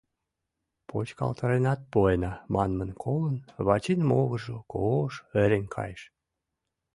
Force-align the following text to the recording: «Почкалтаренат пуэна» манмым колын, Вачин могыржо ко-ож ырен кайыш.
«Почкалтаренат 0.87 1.81
пуэна» 1.91 2.33
манмым 2.53 2.91
колын, 3.03 3.37
Вачин 3.65 3.99
могыржо 4.09 4.57
ко-ож 4.71 5.13
ырен 5.43 5.65
кайыш. 5.75 6.03